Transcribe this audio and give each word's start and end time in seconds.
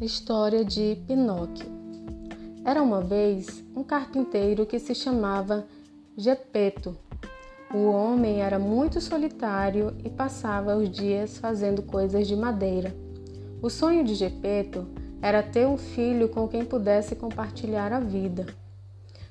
História 0.00 0.64
de 0.64 0.96
Pinóquio. 1.08 1.66
Era 2.64 2.80
uma 2.80 3.00
vez 3.00 3.64
um 3.74 3.82
carpinteiro 3.82 4.64
que 4.64 4.78
se 4.78 4.94
chamava 4.94 5.66
Gepeto. 6.16 6.96
O 7.74 7.88
homem 7.88 8.40
era 8.40 8.60
muito 8.60 9.00
solitário 9.00 9.96
e 10.04 10.08
passava 10.08 10.76
os 10.76 10.88
dias 10.88 11.38
fazendo 11.38 11.82
coisas 11.82 12.28
de 12.28 12.36
madeira. 12.36 12.94
O 13.60 13.68
sonho 13.68 14.04
de 14.04 14.14
Gepeto 14.14 14.86
era 15.20 15.42
ter 15.42 15.66
um 15.66 15.76
filho 15.76 16.28
com 16.28 16.46
quem 16.46 16.64
pudesse 16.64 17.16
compartilhar 17.16 17.92
a 17.92 17.98
vida. 17.98 18.46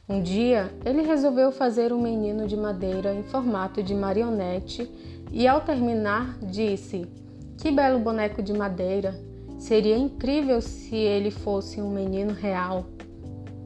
Um 0.07 0.21
dia, 0.21 0.69
ele 0.83 1.01
resolveu 1.01 1.49
fazer 1.49 1.93
um 1.93 2.01
menino 2.01 2.45
de 2.45 2.57
madeira 2.57 3.13
em 3.13 3.23
formato 3.23 3.81
de 3.81 3.95
marionete 3.95 4.91
e, 5.31 5.47
ao 5.47 5.61
terminar, 5.61 6.37
disse: 6.39 7.07
Que 7.57 7.71
belo 7.71 7.99
boneco 7.99 8.43
de 8.43 8.51
madeira! 8.51 9.27
Seria 9.57 9.97
incrível 9.97 10.61
se 10.61 10.95
ele 10.95 11.31
fosse 11.31 11.81
um 11.81 11.89
menino 11.89 12.33
real. 12.33 12.85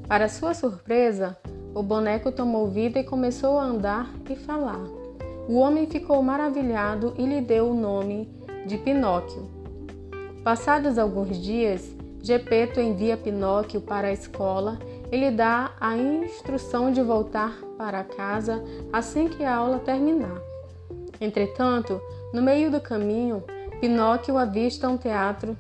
Para 0.07 0.29
sua 0.29 0.53
surpresa, 0.53 1.37
o 1.73 1.83
boneco 1.83 2.31
tomou 2.31 2.67
vida 2.67 2.99
e 2.99 3.03
começou 3.03 3.57
a 3.57 3.63
andar 3.63 4.13
e 4.29 4.35
falar. 4.35 4.81
O 5.47 5.55
homem 5.55 5.85
ficou 5.87 6.21
maravilhado 6.21 7.13
e 7.17 7.25
lhe 7.25 7.41
deu 7.41 7.69
o 7.69 7.73
nome 7.73 8.29
de 8.65 8.77
Pinóquio. 8.77 9.49
Passados 10.43 10.97
alguns 10.97 11.37
dias, 11.37 11.95
Gepeto 12.23 12.79
envia 12.79 13.17
Pinóquio 13.17 13.81
para 13.81 14.09
a 14.09 14.13
escola 14.13 14.79
e 15.11 15.17
lhe 15.17 15.31
dá 15.31 15.71
a 15.79 15.97
instrução 15.97 16.91
de 16.91 17.01
voltar 17.01 17.59
para 17.77 18.03
casa 18.03 18.63
assim 18.93 19.27
que 19.27 19.43
a 19.43 19.55
aula 19.55 19.79
terminar. 19.79 20.39
Entretanto, 21.19 22.01
no 22.33 22.41
meio 22.41 22.71
do 22.71 22.79
caminho, 22.79 23.43
Pinóquio 23.79 24.37
avista 24.37 24.87
um 24.87 24.97
teatro 24.97 25.57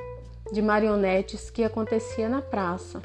de 0.51 0.61
marionetes 0.61 1.49
que 1.49 1.63
acontecia 1.63 2.27
na 2.27 2.41
praça. 2.41 3.01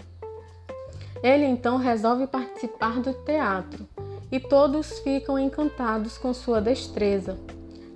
Ele 1.23 1.45
então 1.45 1.77
resolve 1.77 2.27
participar 2.27 3.01
do 3.01 3.13
teatro 3.13 3.87
e 4.31 4.39
todos 4.39 4.99
ficam 5.01 5.39
encantados 5.39 6.19
com 6.19 6.35
sua 6.35 6.61
destreza. 6.61 7.39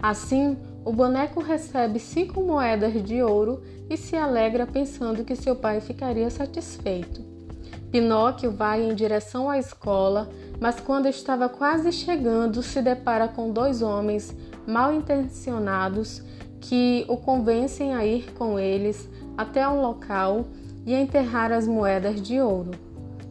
Assim, 0.02 0.56
o 0.84 0.92
boneco 0.92 1.40
recebe 1.40 1.98
cinco 1.98 2.40
moedas 2.40 3.02
de 3.02 3.22
ouro 3.22 3.62
e 3.88 3.96
se 3.96 4.16
alegra 4.16 4.66
pensando 4.66 5.24
que 5.24 5.36
seu 5.36 5.54
pai 5.56 5.80
ficaria 5.80 6.30
satisfeito. 6.30 7.28
Pinóquio 7.90 8.52
vai 8.52 8.82
em 8.82 8.94
direção 8.94 9.50
à 9.50 9.58
escola, 9.58 10.30
mas 10.60 10.78
quando 10.78 11.06
estava 11.06 11.48
quase 11.48 11.90
chegando, 11.90 12.62
se 12.62 12.80
depara 12.80 13.26
com 13.26 13.50
dois 13.50 13.82
homens 13.82 14.34
mal 14.66 14.92
intencionados 14.92 16.22
que 16.60 17.04
o 17.08 17.16
convencem 17.16 17.94
a 17.94 18.04
ir 18.04 18.32
com 18.34 18.58
eles 18.58 19.08
até 19.36 19.66
um 19.68 19.80
local 19.80 20.46
e 20.86 20.94
enterrar 20.94 21.52
as 21.52 21.66
moedas 21.66 22.20
de 22.20 22.40
ouro. 22.40 22.72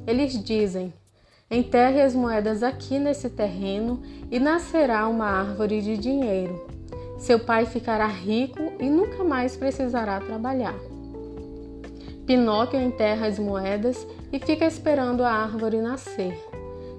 Eles 0.08 0.44
dizem: 0.44 0.94
Enterre 1.52 2.02
as 2.02 2.14
moedas 2.14 2.64
aqui 2.64 3.00
nesse 3.00 3.30
terreno 3.30 4.02
e 4.30 4.40
nascerá 4.40 5.08
uma 5.08 5.26
árvore 5.26 5.82
de 5.82 5.98
dinheiro. 5.98 6.68
Seu 7.18 7.40
pai 7.40 7.66
ficará 7.66 8.08
rico 8.08 8.72
e 8.80 8.90
nunca 8.90 9.24
mais 9.24 9.58
precisará 9.58 10.20
trabalhar. 10.20 10.80
Pinóquio 12.26 12.80
enterra 12.80 13.28
as 13.28 13.40
moedas 13.40 14.08
e 14.32 14.40
fica 14.40 14.66
esperando 14.66 15.24
a 15.24 15.32
árvore 15.32 15.82
nascer. 15.82 16.40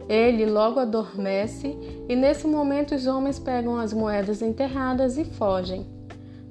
Ele 0.08 0.44
logo 0.44 0.80
adormece 0.80 1.76
e 2.08 2.16
nesse 2.16 2.46
momento 2.48 2.96
os 2.96 3.06
homens 3.06 3.38
pegam 3.38 3.78
as 3.78 3.92
moedas 3.92 4.42
enterradas 4.42 5.16
e 5.16 5.24
fogem. 5.24 5.99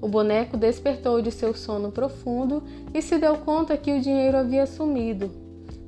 O 0.02 0.08
boneco 0.08 0.56
despertou 0.56 1.22
de 1.22 1.32
seu 1.32 1.54
sono 1.54 1.92
profundo 1.92 2.64
e 2.94 3.02
se 3.02 3.18
deu 3.18 3.38
conta 3.38 3.78
que 3.78 3.92
o 3.92 4.02
dinheiro 4.02 4.38
havia 4.38 4.66
sumido. 4.66 5.30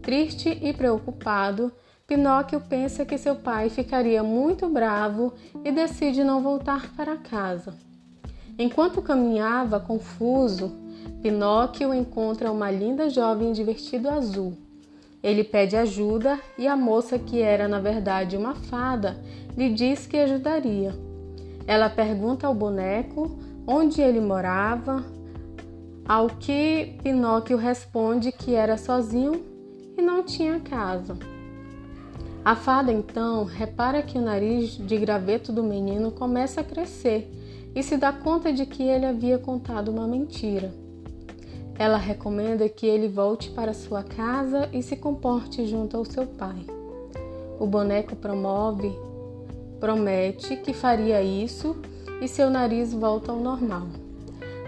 Triste 0.01 0.57
e 0.61 0.73
preocupado, 0.73 1.71
Pinóquio 2.07 2.59
pensa 2.59 3.05
que 3.05 3.17
seu 3.17 3.35
pai 3.35 3.69
ficaria 3.69 4.21
muito 4.21 4.67
bravo 4.67 5.33
e 5.63 5.71
decide 5.71 6.23
não 6.23 6.41
voltar 6.41 6.93
para 6.93 7.15
casa. 7.15 7.73
Enquanto 8.59 9.01
caminhava 9.01 9.79
confuso, 9.79 10.75
Pinóquio 11.21 11.93
encontra 11.93 12.51
uma 12.51 12.69
linda 12.69 13.09
jovem 13.09 13.53
de 13.53 13.63
vestido 13.63 14.09
azul. 14.09 14.57
Ele 15.23 15.43
pede 15.43 15.77
ajuda 15.77 16.39
e 16.57 16.67
a 16.67 16.75
moça, 16.75 17.17
que 17.17 17.41
era 17.41 17.67
na 17.67 17.79
verdade 17.79 18.35
uma 18.35 18.55
fada, 18.55 19.17
lhe 19.55 19.71
diz 19.71 20.05
que 20.05 20.17
ajudaria. 20.17 20.93
Ela 21.65 21.89
pergunta 21.89 22.47
ao 22.47 22.53
boneco 22.53 23.39
onde 23.65 24.01
ele 24.01 24.19
morava, 24.19 25.03
ao 26.07 26.27
que 26.27 26.97
Pinóquio 27.03 27.57
responde 27.57 28.31
que 28.31 28.53
era 28.53 28.77
sozinho 28.77 29.43
e 29.97 30.01
não 30.01 30.23
tinha 30.23 30.59
casa. 30.59 31.17
A 32.43 32.55
fada 32.55 32.91
então 32.91 33.43
repara 33.45 34.01
que 34.01 34.17
o 34.17 34.21
nariz 34.21 34.71
de 34.71 34.97
graveto 34.97 35.51
do 35.51 35.63
menino 35.63 36.11
começa 36.11 36.61
a 36.61 36.63
crescer 36.63 37.31
e 37.75 37.83
se 37.83 37.97
dá 37.97 38.11
conta 38.11 38.51
de 38.51 38.65
que 38.65 38.83
ele 38.83 39.05
havia 39.05 39.37
contado 39.37 39.89
uma 39.89 40.07
mentira. 40.07 40.73
Ela 41.77 41.97
recomenda 41.97 42.67
que 42.67 42.85
ele 42.85 43.07
volte 43.07 43.49
para 43.51 43.73
sua 43.73 44.03
casa 44.03 44.67
e 44.73 44.81
se 44.81 44.95
comporte 44.95 45.65
junto 45.65 45.95
ao 45.95 46.03
seu 46.03 46.25
pai. 46.25 46.65
O 47.59 47.67
boneco 47.67 48.15
promove, 48.15 48.91
promete 49.79 50.57
que 50.57 50.73
faria 50.73 51.21
isso 51.21 51.75
e 52.21 52.27
seu 52.27 52.49
nariz 52.49 52.93
volta 52.93 53.31
ao 53.31 53.37
normal. 53.39 53.87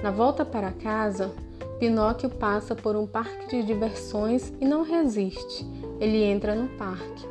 Na 0.01 0.11
volta 0.11 0.43
para 0.43 0.71
casa, 0.71 1.31
Pinóquio 1.79 2.29
passa 2.29 2.75
por 2.75 2.95
um 2.95 3.05
parque 3.05 3.47
de 3.47 3.63
diversões 3.63 4.51
e 4.59 4.65
não 4.65 4.81
resiste. 4.81 5.65
Ele 5.99 6.23
entra 6.23 6.55
no 6.55 6.67
parque. 6.77 7.27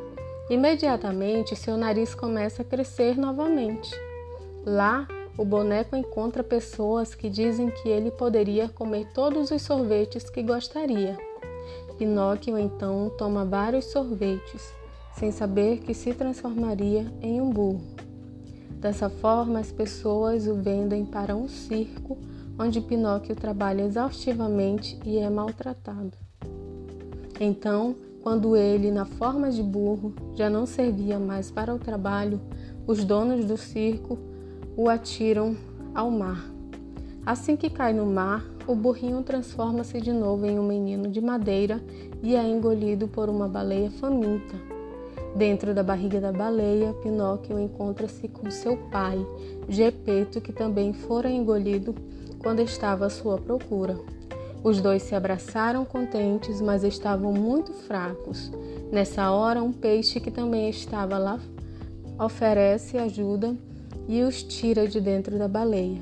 Imediatamente, 0.49 1.55
seu 1.55 1.75
nariz 1.75 2.15
começa 2.15 2.61
a 2.61 2.65
crescer 2.65 3.17
novamente. 3.17 3.91
Lá, 4.65 5.07
o 5.37 5.43
boneco 5.43 5.95
encontra 5.95 6.43
pessoas 6.43 7.15
que 7.15 7.29
dizem 7.29 7.69
que 7.69 7.89
ele 7.89 8.11
poderia 8.11 8.69
comer 8.69 9.07
todos 9.13 9.51
os 9.51 9.61
sorvetes 9.61 10.29
que 10.29 10.43
gostaria. 10.43 11.17
Pinóquio 11.97 12.57
então 12.57 13.11
toma 13.17 13.43
vários 13.43 13.85
sorvetes, 13.85 14.73
sem 15.15 15.31
saber 15.31 15.79
que 15.79 15.93
se 15.93 16.13
transformaria 16.13 17.11
em 17.21 17.41
um 17.41 17.49
burro. 17.49 17.81
Dessa 18.83 19.09
forma, 19.09 19.59
as 19.59 19.71
pessoas 19.71 20.45
o 20.45 20.55
vendem 20.55 21.05
para 21.05 21.33
um 21.33 21.47
circo 21.47 22.17
onde 22.59 22.81
Pinóquio 22.81 23.33
trabalha 23.33 23.83
exaustivamente 23.83 24.99
e 25.05 25.17
é 25.17 25.29
maltratado. 25.29 26.11
Então, 27.39 27.95
quando 28.21 28.57
ele, 28.57 28.91
na 28.91 29.05
forma 29.05 29.49
de 29.49 29.63
burro, 29.63 30.13
já 30.35 30.49
não 30.49 30.65
servia 30.65 31.17
mais 31.17 31.49
para 31.49 31.73
o 31.73 31.79
trabalho, 31.79 32.41
os 32.85 33.05
donos 33.05 33.45
do 33.45 33.55
circo 33.55 34.19
o 34.75 34.89
atiram 34.89 35.55
ao 35.95 36.11
mar. 36.11 36.45
Assim 37.25 37.55
que 37.55 37.69
cai 37.69 37.93
no 37.93 38.05
mar, 38.05 38.43
o 38.67 38.75
burrinho 38.75 39.23
transforma-se 39.23 40.01
de 40.01 40.11
novo 40.11 40.45
em 40.45 40.59
um 40.59 40.67
menino 40.67 41.07
de 41.07 41.21
madeira 41.21 41.81
e 42.21 42.35
é 42.35 42.45
engolido 42.45 43.07
por 43.07 43.29
uma 43.29 43.47
baleia 43.47 43.89
faminta. 43.91 44.72
Dentro 45.35 45.73
da 45.73 45.81
barriga 45.81 46.21
da 46.21 46.31
baleia, 46.31 46.93
Pinóquio 47.01 47.59
encontra-se 47.59 48.27
com 48.27 48.51
seu 48.51 48.77
pai, 48.91 49.17
Gepeto, 49.67 50.39
que 50.39 50.53
também 50.53 50.93
fora 50.93 51.29
engolido 51.29 51.95
quando 52.39 52.59
estava 52.59 53.07
à 53.07 53.09
sua 53.09 53.37
procura. 53.37 53.97
Os 54.63 54.79
dois 54.79 55.01
se 55.03 55.15
abraçaram 55.15 55.83
contentes, 55.83 56.61
mas 56.61 56.83
estavam 56.83 57.33
muito 57.33 57.73
fracos. 57.73 58.51
Nessa 58.91 59.31
hora, 59.31 59.63
um 59.63 59.73
peixe 59.73 60.19
que 60.19 60.29
também 60.29 60.69
estava 60.69 61.17
lá 61.17 61.39
oferece 62.17 62.97
ajuda 62.97 63.55
e 64.07 64.21
os 64.21 64.43
tira 64.43 64.87
de 64.87 65.01
dentro 65.01 65.37
da 65.37 65.47
baleia. 65.47 66.01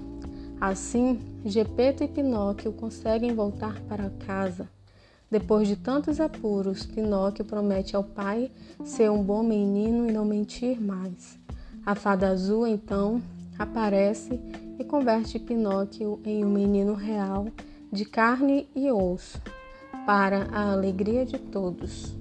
Assim, 0.60 1.20
Gepeto 1.46 2.04
e 2.04 2.08
Pinóquio 2.08 2.72
conseguem 2.74 3.34
voltar 3.34 3.80
para 3.88 4.12
casa. 4.28 4.70
Depois 5.32 5.66
de 5.66 5.78
tantos 5.78 6.20
apuros, 6.20 6.86
Pinóquio 6.86 7.46
promete 7.46 7.96
ao 7.96 8.04
pai 8.04 8.52
ser 8.84 9.10
um 9.10 9.24
bom 9.24 9.42
menino 9.42 10.10
e 10.10 10.12
não 10.12 10.26
mentir 10.26 10.82
mais. 10.82 11.40
A 11.86 11.96
fada 11.96 12.28
azul 12.28 12.68
então 12.68 13.22
aparece 13.58 14.38
e 14.78 14.84
converte 14.84 15.40
Pinóquio 15.40 16.20
em 16.26 16.44
um 16.44 16.50
menino 16.50 16.94
real 16.94 17.48
de 17.90 18.04
carne 18.04 18.68
e 18.76 18.92
osso, 18.92 19.42
para 20.06 20.48
a 20.52 20.74
alegria 20.74 21.26
de 21.26 21.38
todos. 21.38 22.21